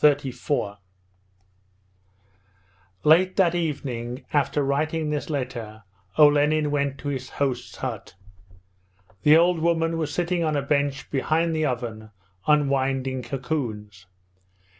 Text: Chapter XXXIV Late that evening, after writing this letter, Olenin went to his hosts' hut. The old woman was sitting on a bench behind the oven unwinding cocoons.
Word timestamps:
Chapter 0.00 0.28
XXXIV 0.28 0.76
Late 3.02 3.34
that 3.34 3.56
evening, 3.56 4.24
after 4.32 4.62
writing 4.64 5.10
this 5.10 5.28
letter, 5.28 5.82
Olenin 6.16 6.70
went 6.70 6.98
to 6.98 7.08
his 7.08 7.30
hosts' 7.30 7.78
hut. 7.78 8.14
The 9.24 9.36
old 9.36 9.58
woman 9.58 9.98
was 9.98 10.12
sitting 10.14 10.44
on 10.44 10.54
a 10.56 10.62
bench 10.62 11.10
behind 11.10 11.52
the 11.52 11.66
oven 11.66 12.12
unwinding 12.46 13.22
cocoons. 13.24 14.06